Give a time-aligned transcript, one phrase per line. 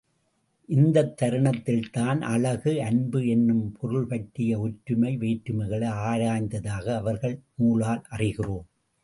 [0.65, 8.65] இந்தத் தருணத்தில்தான் அழகு, அன்பு என்னும் பொருள்பற்றிய ஒற்றுமை வேற்றுமைகளை ஆராய்ந்ததாக அவர்கள் நூலால் அறிகிறோம்.